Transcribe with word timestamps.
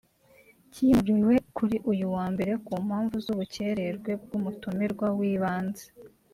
kimuriwe 0.71 1.35
kuri 1.55 1.75
uyu 1.91 2.07
wa 2.15 2.25
Mbere 2.33 2.53
ku 2.65 2.73
mpamvu 2.85 3.15
z’ubucyererwe 3.25 4.11
bw’umutumirwa 4.23 5.07
w’ibanze 5.17 5.85